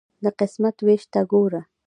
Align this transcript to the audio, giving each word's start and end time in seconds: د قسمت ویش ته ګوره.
د 0.23 0.25
قسمت 0.39 0.75
ویش 0.85 1.03
ته 1.13 1.21
ګوره. 1.31 1.61